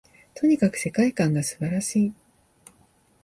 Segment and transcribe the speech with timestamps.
[0.33, 2.13] とにかく世界観が素晴らしい